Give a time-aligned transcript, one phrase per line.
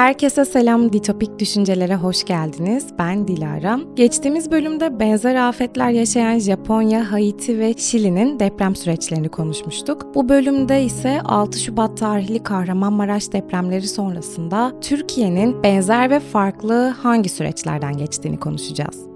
[0.00, 2.86] Herkese selam, Ditopik Düşüncelere hoş geldiniz.
[2.98, 3.80] Ben Dilara.
[3.94, 10.14] Geçtiğimiz bölümde benzer afetler yaşayan Japonya, Haiti ve Şili'nin deprem süreçlerini konuşmuştuk.
[10.14, 17.96] Bu bölümde ise 6 Şubat tarihli Kahramanmaraş depremleri sonrasında Türkiye'nin benzer ve farklı hangi süreçlerden
[17.96, 19.09] geçtiğini konuşacağız.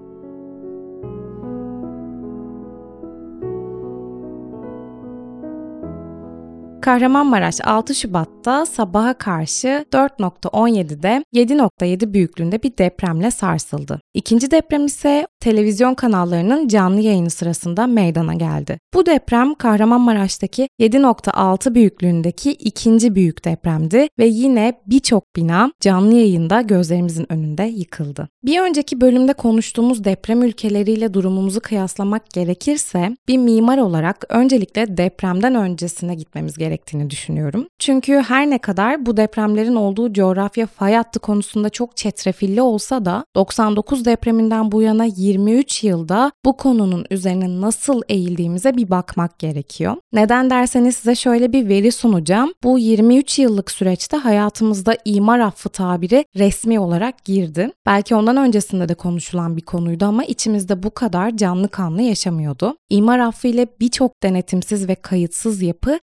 [6.85, 14.01] Kahramanmaraş 6 Şubat'ta sabaha karşı 4.17'de 7.7 büyüklüğünde bir depremle sarsıldı.
[14.13, 18.77] İkinci deprem ise televizyon kanallarının canlı yayını sırasında meydana geldi.
[18.93, 27.31] Bu deprem Kahramanmaraş'taki 7.6 büyüklüğündeki ikinci büyük depremdi ve yine birçok bina canlı yayında gözlerimizin
[27.31, 28.29] önünde yıkıldı.
[28.43, 36.15] Bir önceki bölümde konuştuğumuz deprem ülkeleriyle durumumuzu kıyaslamak gerekirse bir mimar olarak öncelikle depremden öncesine
[36.15, 37.67] gitmemiz gerektiğini düşünüyorum.
[37.79, 43.25] Çünkü her ne kadar bu depremlerin olduğu coğrafya fay hattı konusunda çok çetrefilli olsa da
[43.35, 49.95] 99 depreminden bu yana 23 yılda bu konunun üzerine nasıl eğildiğimize bir bakmak gerekiyor.
[50.13, 52.53] Neden derseniz size şöyle bir veri sunacağım.
[52.63, 57.71] Bu 23 yıllık süreçte hayatımızda imar affı tabiri resmi olarak girdi.
[57.85, 62.77] Belki ondan öncesinde de konuşulan bir konuydu ama içimizde bu kadar canlı kanlı yaşamıyordu.
[62.89, 65.99] İmar affı ile birçok denetimsiz ve kayıtsız yapı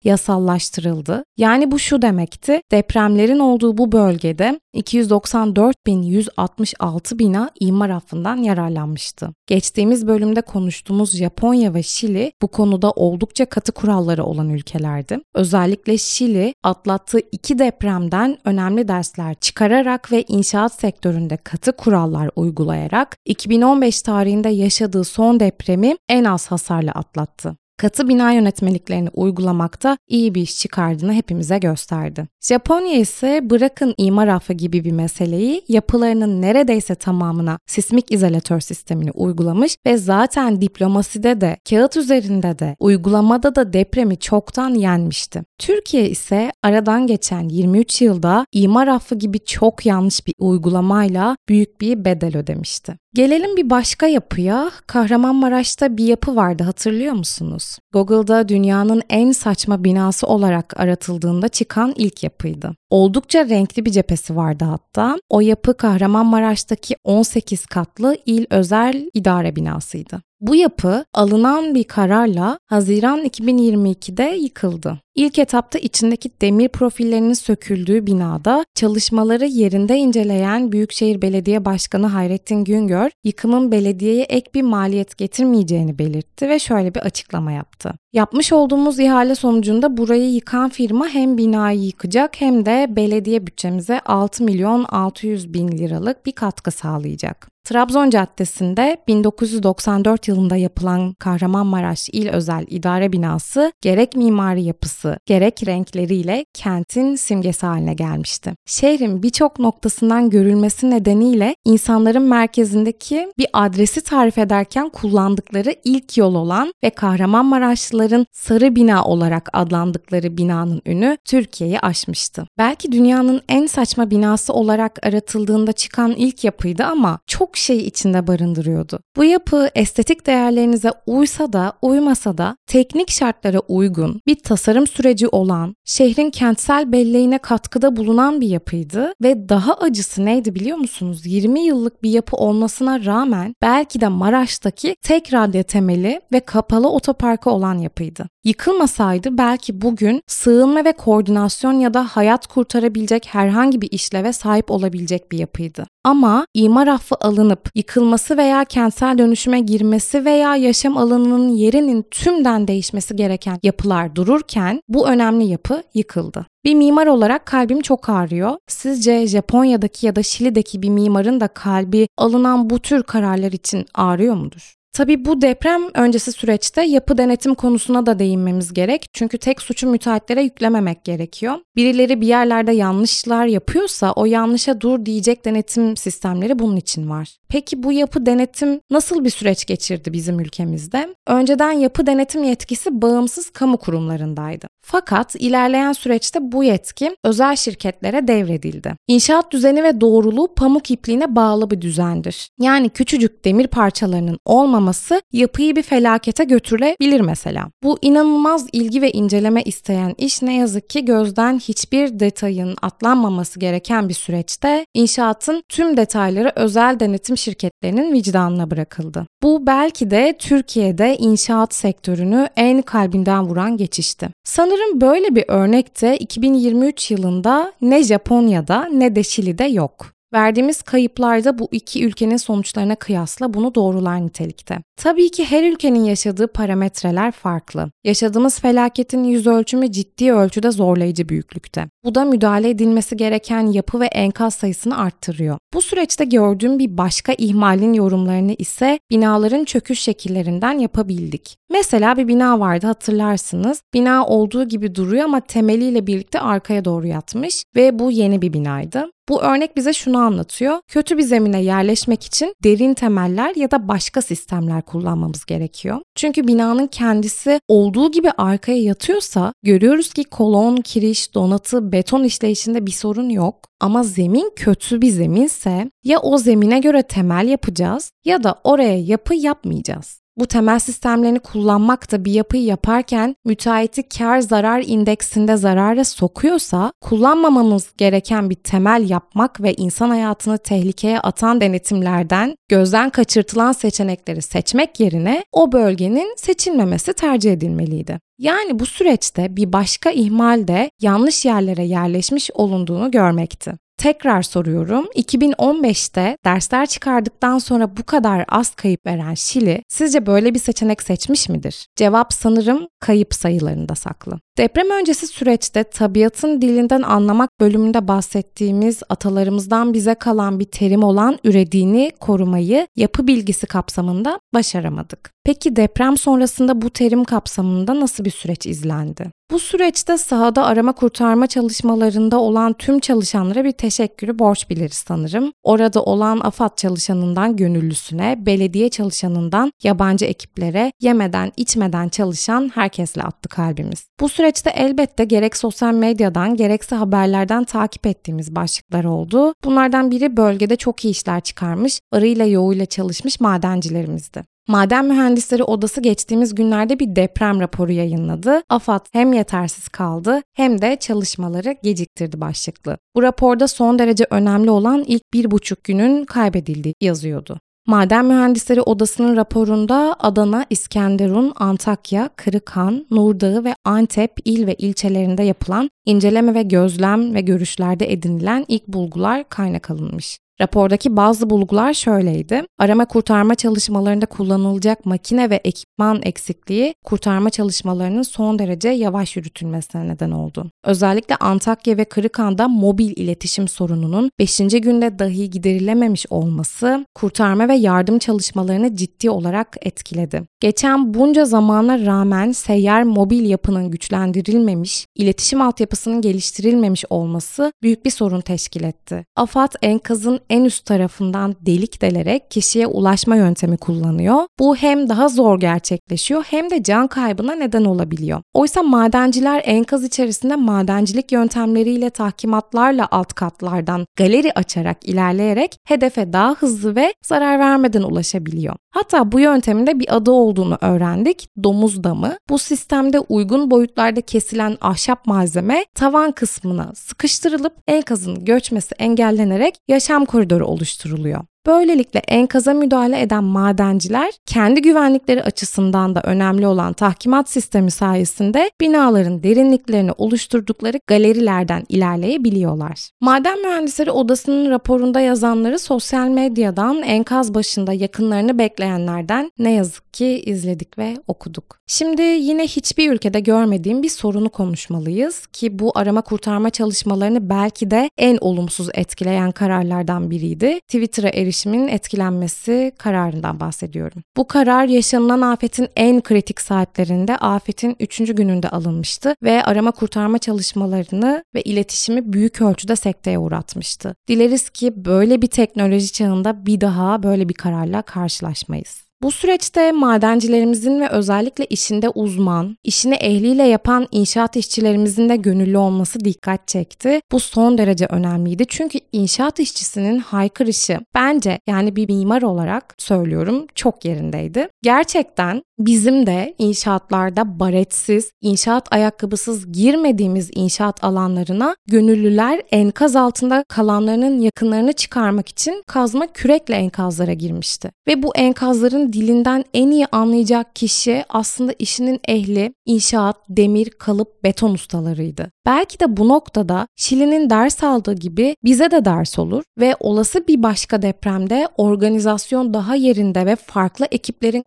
[0.56, 1.24] yasallaştırıldı.
[1.36, 2.60] Yani bu şu demekti.
[2.72, 9.30] Depremlerin olduğu bu bölgede 294.166 bina imar affından yararlanmıştı.
[9.46, 15.18] Geçtiğimiz bölümde konuştuğumuz Japonya ve Şili bu konuda oldukça katı kuralları olan ülkelerdi.
[15.34, 24.02] Özellikle Şili atlattığı iki depremden önemli dersler çıkararak ve inşaat sektöründe katı kurallar uygulayarak 2015
[24.02, 30.58] tarihinde yaşadığı son depremi en az hasarla atlattı katı bina yönetmeliklerini uygulamakta iyi bir iş
[30.58, 32.26] çıkardığını hepimize gösterdi.
[32.40, 39.76] Japonya ise bırakın imar affı gibi bir meseleyi yapılarının neredeyse tamamına sismik izolatör sistemini uygulamış
[39.86, 45.42] ve zaten diplomaside de kağıt üzerinde de uygulamada da depremi çoktan yenmişti.
[45.58, 52.04] Türkiye ise aradan geçen 23 yılda imar affı gibi çok yanlış bir uygulamayla büyük bir
[52.04, 52.96] bedel ödemişti.
[53.14, 54.70] Gelelim bir başka yapıya.
[54.86, 57.78] Kahramanmaraş'ta bir yapı vardı hatırlıyor musunuz?
[57.92, 62.74] Google'da dünyanın en saçma binası olarak aratıldığında çıkan ilk yapıydı.
[62.90, 65.16] Oldukça renkli bir cephesi vardı hatta.
[65.30, 70.22] O yapı Kahramanmaraş'taki 18 katlı il özel idare binasıydı.
[70.40, 75.00] Bu yapı alınan bir kararla Haziran 2022'de yıkıldı.
[75.14, 83.10] İlk etapta içindeki demir profillerinin söküldüğü binada çalışmaları yerinde inceleyen Büyükşehir Belediye Başkanı Hayrettin Güngör,
[83.24, 87.92] yıkımın belediyeye ek bir maliyet getirmeyeceğini belirtti ve şöyle bir açıklama yaptı.
[88.12, 94.44] Yapmış olduğumuz ihale sonucunda burayı yıkan firma hem binayı yıkacak hem de belediye bütçemize 6
[94.44, 97.55] milyon 600 bin liralık bir katkı sağlayacak.
[97.66, 106.44] Trabzon Caddesi'nde 1994 yılında yapılan Kahramanmaraş İl Özel İdare Binası gerek mimari yapısı gerek renkleriyle
[106.54, 108.52] kentin simgesi haline gelmişti.
[108.66, 116.72] Şehrin birçok noktasından görülmesi nedeniyle insanların merkezindeki bir adresi tarif ederken kullandıkları ilk yol olan
[116.84, 122.46] ve Kahramanmaraşlıların sarı bina olarak adlandıkları binanın ünü Türkiye'yi aşmıştı.
[122.58, 129.00] Belki dünyanın en saçma binası olarak aratıldığında çıkan ilk yapıydı ama çok şey içinde barındırıyordu.
[129.16, 135.74] Bu yapı estetik değerlerinize uysa da uymasa da teknik şartlara uygun bir tasarım süreci olan,
[135.84, 141.26] şehrin kentsel belleğine katkıda bulunan bir yapıydı ve daha acısı neydi biliyor musunuz?
[141.26, 147.50] 20 yıllık bir yapı olmasına rağmen belki de Maraş'taki tek radyo temeli ve kapalı otoparkı
[147.50, 148.28] olan yapıydı.
[148.46, 155.32] Yıkılmasaydı belki bugün sığınma ve koordinasyon ya da hayat kurtarabilecek herhangi bir işleve sahip olabilecek
[155.32, 155.86] bir yapıydı.
[156.04, 163.16] Ama imar affı alınıp yıkılması veya kentsel dönüşüme girmesi veya yaşam alanının yerinin tümden değişmesi
[163.16, 166.46] gereken yapılar dururken bu önemli yapı yıkıldı.
[166.64, 168.56] Bir mimar olarak kalbim çok ağrıyor.
[168.68, 174.34] Sizce Japonya'daki ya da Şili'deki bir mimarın da kalbi alınan bu tür kararlar için ağrıyor
[174.34, 174.75] mudur?
[174.96, 179.06] Tabii bu deprem öncesi süreçte yapı denetim konusuna da değinmemiz gerek.
[179.12, 181.54] Çünkü tek suçu müteahhitlere yüklememek gerekiyor.
[181.76, 187.36] Birileri bir yerlerde yanlışlar yapıyorsa o yanlışa dur diyecek denetim sistemleri bunun için var.
[187.48, 191.14] Peki bu yapı denetim nasıl bir süreç geçirdi bizim ülkemizde?
[191.26, 194.66] Önceden yapı denetim yetkisi bağımsız kamu kurumlarındaydı.
[194.82, 198.94] Fakat ilerleyen süreçte bu yetki özel şirketlere devredildi.
[199.08, 202.48] İnşaat düzeni ve doğruluğu pamuk ipliğine bağlı bir düzendir.
[202.60, 204.85] Yani küçücük demir parçalarının olmaması
[205.32, 207.68] yapıyı bir felakete götürebilir mesela.
[207.82, 214.08] Bu inanılmaz ilgi ve inceleme isteyen iş ne yazık ki gözden hiçbir detayın atlanmaması gereken
[214.08, 219.26] bir süreçte inşaatın tüm detayları özel denetim şirketlerinin vicdanına bırakıldı.
[219.42, 224.28] Bu belki de Türkiye'de inşaat sektörünü en kalbinden vuran geçişti.
[224.44, 230.15] Sanırım böyle bir örnek de 2023 yılında ne Japonya'da ne de Şili'de yok.
[230.32, 234.78] Verdiğimiz kayıplarda bu iki ülkenin sonuçlarına kıyasla bunu doğrular nitelikte.
[234.96, 237.90] Tabii ki her ülkenin yaşadığı parametreler farklı.
[238.04, 241.86] Yaşadığımız felaketin yüz ölçümü ciddi ölçüde zorlayıcı büyüklükte.
[242.06, 245.58] Bu da müdahale edilmesi gereken yapı ve enkaz sayısını arttırıyor.
[245.74, 251.56] Bu süreçte gördüğüm bir başka ihmalin yorumlarını ise binaların çöküş şekillerinden yapabildik.
[251.70, 253.80] Mesela bir bina vardı hatırlarsınız.
[253.94, 259.10] Bina olduğu gibi duruyor ama temeliyle birlikte arkaya doğru yatmış ve bu yeni bir binaydı.
[259.28, 260.78] Bu örnek bize şunu anlatıyor.
[260.88, 266.00] Kötü bir zemine yerleşmek için derin temeller ya da başka sistemler kullanmamız gerekiyor.
[266.14, 272.92] Çünkü binanın kendisi olduğu gibi arkaya yatıyorsa görüyoruz ki kolon, kiriş, donatı, beton işleyişinde bir
[272.92, 273.64] sorun yok.
[273.80, 279.34] Ama zemin kötü bir zeminse ya o zemine göre temel yapacağız ya da oraya yapı
[279.34, 280.20] yapmayacağız.
[280.38, 287.92] Bu temel sistemlerini kullanmak da bir yapıyı yaparken müteahhiti kar zarar indeksinde zarara sokuyorsa kullanmamamız
[287.96, 295.44] gereken bir temel yapmak ve insan hayatını tehlikeye atan denetimlerden gözden kaçırtılan seçenekleri seçmek yerine
[295.52, 298.18] o bölgenin seçilmemesi tercih edilmeliydi.
[298.38, 303.72] Yani bu süreçte bir başka ihmal de yanlış yerlere yerleşmiş olunduğunu görmekti.
[303.98, 305.06] Tekrar soruyorum.
[305.14, 311.48] 2015'te dersler çıkardıktan sonra bu kadar az kayıp veren Şili sizce böyle bir seçenek seçmiş
[311.48, 311.86] midir?
[311.96, 314.38] Cevap sanırım kayıp sayılarında saklı.
[314.58, 322.12] Deprem öncesi süreçte tabiatın dilinden anlamak bölümünde bahsettiğimiz atalarımızdan bize kalan bir terim olan ürediğini
[322.20, 325.30] korumayı yapı bilgisi kapsamında başaramadık.
[325.44, 329.30] Peki deprem sonrasında bu terim kapsamında nasıl bir süreç izlendi?
[329.50, 335.52] Bu süreçte sahada arama kurtarma çalışmalarında olan tüm çalışanlara bir teşekkürü borç biliriz sanırım.
[335.62, 344.06] Orada olan AFAD çalışanından gönüllüsüne, belediye çalışanından yabancı ekiplere, yemeden içmeden çalışan herkesle attı kalbimiz.
[344.20, 349.54] Bu süreçte elbette gerek sosyal medyadan gerekse haberlerden takip ettiğimiz başlıklar oldu.
[349.64, 354.55] Bunlardan biri bölgede çok iyi işler çıkarmış, arıyla yoğuyla çalışmış madencilerimizdi.
[354.68, 358.62] Maden Mühendisleri Odası geçtiğimiz günlerde bir deprem raporu yayınladı.
[358.68, 362.98] AFAD hem yetersiz kaldı hem de çalışmaları geciktirdi başlıklı.
[363.14, 367.58] Bu raporda son derece önemli olan ilk bir buçuk günün kaybedildiği yazıyordu.
[367.86, 375.90] Maden Mühendisleri Odası'nın raporunda Adana, İskenderun, Antakya, Kırıkhan, Nurdağı ve Antep il ve ilçelerinde yapılan
[376.04, 380.38] inceleme ve gözlem ve görüşlerde edinilen ilk bulgular kaynak alınmış.
[380.60, 382.62] Rapordaki bazı bulgular şöyleydi.
[382.78, 390.30] Arama kurtarma çalışmalarında kullanılacak makine ve ekipman eksikliği kurtarma çalışmalarının son derece yavaş yürütülmesine neden
[390.30, 390.70] oldu.
[390.84, 394.58] Özellikle Antakya ve Kırıkhan'da mobil iletişim sorununun 5.
[394.58, 400.42] günde dahi giderilememiş olması kurtarma ve yardım çalışmalarını ciddi olarak etkiledi.
[400.60, 408.40] Geçen bunca zamana rağmen seyyar mobil yapının güçlendirilmemiş, iletişim altyapısının geliştirilmemiş olması büyük bir sorun
[408.40, 409.24] teşkil etti.
[409.36, 414.36] AFAD enkazın en üst tarafından delik delerek kişiye ulaşma yöntemi kullanıyor.
[414.58, 418.40] Bu hem daha zor gerçekleşiyor hem de can kaybına neden olabiliyor.
[418.54, 426.96] Oysa madenciler enkaz içerisinde madencilik yöntemleriyle tahkimatlarla alt katlardan galeri açarak ilerleyerek hedefe daha hızlı
[426.96, 428.74] ve zarar vermeden ulaşabiliyor.
[428.90, 431.48] Hatta bu yöntemin de bir adı olduğunu öğrendik.
[431.62, 432.36] Domuz damı.
[432.50, 440.66] Bu sistemde uygun boyutlarda kesilen ahşap malzeme tavan kısmına sıkıştırılıp enkazın göçmesi engellenerek yaşam koridoru
[440.66, 441.44] oluşturuluyor.
[441.66, 449.42] Böylelikle enkaza müdahale eden madenciler kendi güvenlikleri açısından da önemli olan tahkimat sistemi sayesinde binaların
[449.42, 453.10] derinliklerini oluşturdukları galerilerden ilerleyebiliyorlar.
[453.20, 460.98] Maden Mühendisleri Odası'nın raporunda yazanları sosyal medyadan enkaz başında yakınlarını bekleyenlerden ne yazık ki izledik
[460.98, 461.78] ve okuduk.
[461.86, 468.10] Şimdi yine hiçbir ülkede görmediğim bir sorunu konuşmalıyız ki bu arama kurtarma çalışmalarını belki de
[468.18, 470.80] en olumsuz etkileyen kararlardan biriydi.
[470.80, 474.22] Twitter'a eriş yerleşimin etkilenmesi kararından bahsediyorum.
[474.36, 478.18] Bu karar yaşanılan afetin en kritik saatlerinde afetin 3.
[478.18, 484.14] gününde alınmıştı ve arama kurtarma çalışmalarını ve iletişimi büyük ölçüde sekteye uğratmıştı.
[484.28, 489.05] Dileriz ki böyle bir teknoloji çağında bir daha böyle bir kararla karşılaşmayız.
[489.22, 496.20] Bu süreçte madencilerimizin ve özellikle işinde uzman, işini ehliyle yapan inşaat işçilerimizin de gönüllü olması
[496.20, 497.20] dikkat çekti.
[497.32, 504.04] Bu son derece önemliydi çünkü inşaat işçisinin haykırışı bence yani bir mimar olarak söylüyorum çok
[504.04, 504.68] yerindeydi.
[504.82, 514.92] Gerçekten bizim de inşaatlarda baretsiz, inşaat ayakkabısız girmediğimiz inşaat alanlarına gönüllüler enkaz altında kalanlarının yakınlarını
[514.92, 517.90] çıkarmak için kazma kürekle enkazlara girmişti.
[518.08, 524.74] Ve bu enkazların dilinden en iyi anlayacak kişi aslında işinin ehli, inşaat, demir, kalıp, beton
[524.74, 525.50] ustalarıydı.
[525.66, 530.62] Belki de bu noktada Şili'nin ders aldığı gibi bize de ders olur ve olası bir
[530.62, 534.62] başka depremde organizasyon daha yerinde ve farklı ekiplerin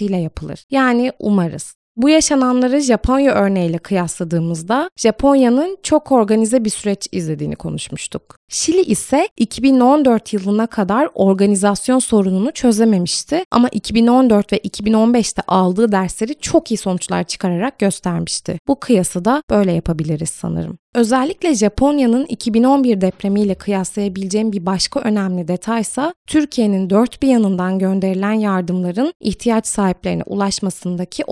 [0.00, 0.64] görevlendirilmesiyle yapılır.
[0.70, 1.79] Yani umarız.
[2.02, 8.36] Bu yaşananları Japonya örneğiyle kıyasladığımızda Japonya'nın çok organize bir süreç izlediğini konuşmuştuk.
[8.48, 16.70] Şili ise 2014 yılına kadar organizasyon sorununu çözememişti ama 2014 ve 2015'te aldığı dersleri çok
[16.70, 18.58] iyi sonuçlar çıkararak göstermişti.
[18.68, 20.78] Bu kıyası da böyle yapabiliriz sanırım.
[20.94, 29.12] Özellikle Japonya'nın 2011 depremiyle kıyaslayabileceğim bir başka önemli detaysa Türkiye'nin dört bir yanından gönderilen yardımların
[29.20, 31.24] ihtiyaç sahiplerine ulaşmasındaki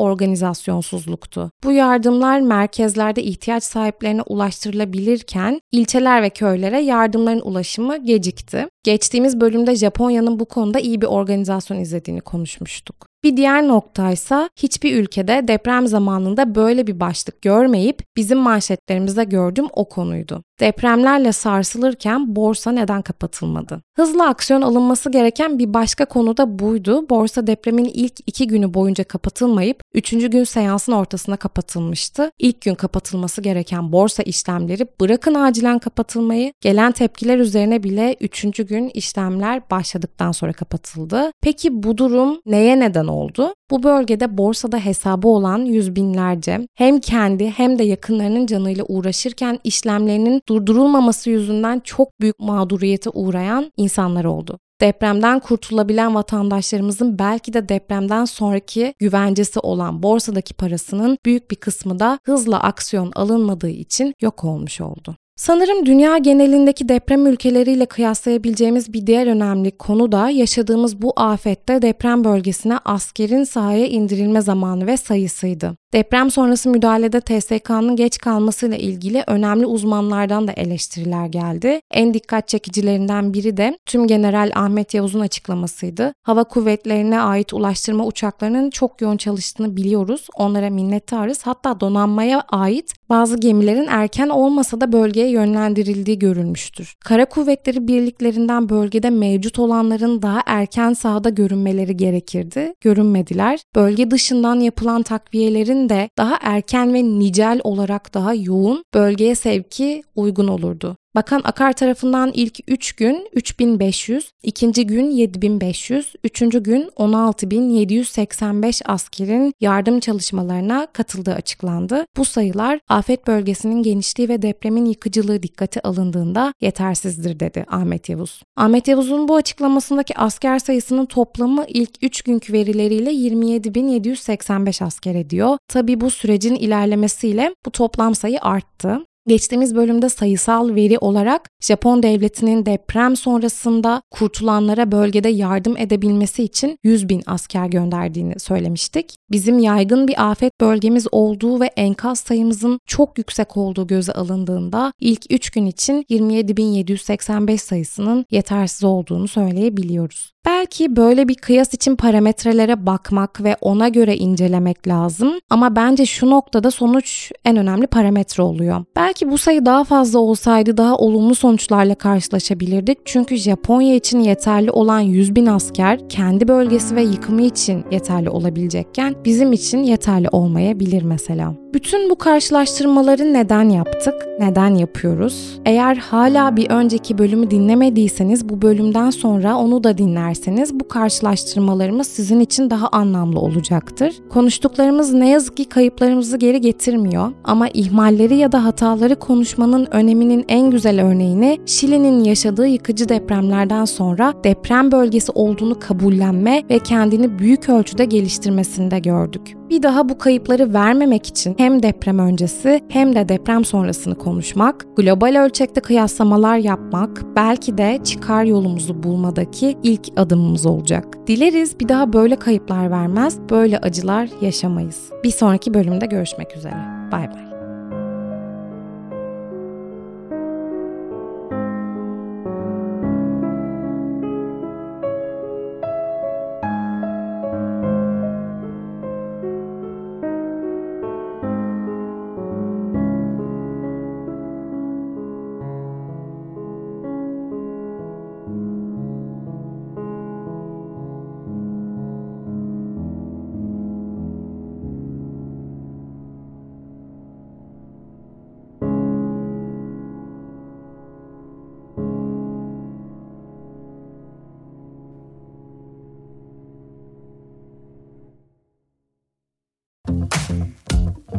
[0.58, 1.50] organizasyonsuzluktu.
[1.64, 8.66] Bu yardımlar merkezlerde ihtiyaç sahiplerine ulaştırılabilirken ilçeler ve köylere yardımların ulaşımı gecikti.
[8.84, 13.07] Geçtiğimiz bölümde Japonya'nın bu konuda iyi bir organizasyon izlediğini konuşmuştuk.
[13.24, 19.88] Bir diğer noktaysa hiçbir ülkede deprem zamanında böyle bir başlık görmeyip bizim manşetlerimizde gördüğüm o
[19.88, 20.42] konuydu.
[20.60, 23.82] Depremlerle sarsılırken borsa neden kapatılmadı?
[23.96, 27.08] Hızlı aksiyon alınması gereken bir başka konu da buydu.
[27.08, 32.30] Borsa depremin ilk iki günü boyunca kapatılmayıp üçüncü gün seansın ortasına kapatılmıştı.
[32.38, 38.88] İlk gün kapatılması gereken borsa işlemleri bırakın acilen kapatılmayı, gelen tepkiler üzerine bile üçüncü gün
[38.88, 41.32] işlemler başladıktan sonra kapatıldı.
[41.42, 43.54] Peki bu durum neye neden oldu?
[43.70, 50.42] Bu bölgede borsada hesabı olan yüz binlerce hem kendi hem de yakınlarının canıyla uğraşırken işlemlerinin
[50.48, 58.94] durdurulmaması yüzünden çok büyük mağduriyete uğrayan insanlar oldu depremden kurtulabilen vatandaşlarımızın belki de depremden sonraki
[58.98, 65.16] güvencesi olan borsadaki parasının büyük bir kısmı da hızla aksiyon alınmadığı için yok olmuş oldu.
[65.38, 72.24] Sanırım dünya genelindeki deprem ülkeleriyle kıyaslayabileceğimiz bir diğer önemli konu da yaşadığımız bu afette deprem
[72.24, 75.74] bölgesine askerin sahaya indirilme zamanı ve sayısıydı.
[75.92, 81.80] Deprem sonrası müdahalede TSK'nın geç kalmasıyla ilgili önemli uzmanlardan da eleştiriler geldi.
[81.90, 86.12] En dikkat çekicilerinden biri de Tüm General Ahmet Yavuz'un açıklamasıydı.
[86.22, 90.26] Hava kuvvetlerine ait ulaştırma uçaklarının çok yoğun çalıştığını biliyoruz.
[90.36, 91.42] Onlara minnettarız.
[91.42, 96.96] Hatta donanmaya ait bazı gemilerin erken olmasa da bölgeye yönlendirildiği görülmüştür.
[97.04, 102.74] Kara kuvvetleri birliklerinden bölgede mevcut olanların daha erken sahada görünmeleri gerekirdi.
[102.80, 103.60] Görünmediler.
[103.74, 110.48] Bölge dışından yapılan takviyelerin de daha erken ve nicel olarak daha yoğun bölgeye sevki uygun
[110.48, 110.96] olurdu.
[111.14, 120.00] Bakan Akar tarafından ilk 3 gün 3500, ikinci gün 7500, üçüncü gün 16785 askerin yardım
[120.00, 122.04] çalışmalarına katıldığı açıklandı.
[122.16, 128.42] Bu sayılar afet bölgesinin genişliği ve depremin yıkıcılığı dikkate alındığında yetersizdir dedi Ahmet Yavuz.
[128.56, 135.58] Ahmet Yavuz'un bu açıklamasındaki asker sayısının toplamı ilk 3 günkü verileriyle 27785 asker ediyor.
[135.68, 139.07] Tabi bu sürecin ilerlemesiyle bu toplam sayı arttı.
[139.28, 147.08] Geçtiğimiz bölümde sayısal veri olarak Japon devletinin deprem sonrasında kurtulanlara bölgede yardım edebilmesi için 100
[147.08, 149.16] bin asker gönderdiğini söylemiştik.
[149.30, 155.32] Bizim yaygın bir afet bölgemiz olduğu ve enkaz sayımızın çok yüksek olduğu göze alındığında ilk
[155.32, 160.32] 3 gün için 27.785 sayısının yetersiz olduğunu söyleyebiliyoruz.
[160.58, 166.30] Belki böyle bir kıyas için parametrelere bakmak ve ona göre incelemek lazım ama bence şu
[166.30, 168.84] noktada sonuç en önemli parametre oluyor.
[168.96, 175.00] Belki bu sayı daha fazla olsaydı daha olumlu sonuçlarla karşılaşabilirdik çünkü Japonya için yeterli olan
[175.00, 181.54] 100 bin asker kendi bölgesi ve yıkımı için yeterli olabilecekken bizim için yeterli olmayabilir mesela.
[181.74, 184.14] Bütün bu karşılaştırmaları neden yaptık?
[184.40, 185.60] Neden yapıyoruz?
[185.64, 192.40] Eğer hala bir önceki bölümü dinlemediyseniz bu bölümden sonra onu da dinlerseniz bu karşılaştırmalarımız sizin
[192.40, 194.14] için daha anlamlı olacaktır.
[194.30, 200.70] Konuştuklarımız ne yazık ki kayıplarımızı geri getirmiyor ama ihmalleri ya da hataları konuşmanın öneminin en
[200.70, 208.04] güzel örneğini Şili'nin yaşadığı yıkıcı depremlerden sonra deprem bölgesi olduğunu kabullenme ve kendini büyük ölçüde
[208.04, 209.57] geliştirmesinde gördük.
[209.70, 215.44] Bir daha bu kayıpları vermemek için hem deprem öncesi hem de deprem sonrasını konuşmak, global
[215.44, 221.04] ölçekte kıyaslamalar yapmak belki de çıkar yolumuzu bulmadaki ilk adımımız olacak.
[221.26, 225.10] Dileriz bir daha böyle kayıplar vermez, böyle acılar yaşamayız.
[225.24, 226.74] Bir sonraki bölümde görüşmek üzere.
[227.12, 227.47] Bay bay.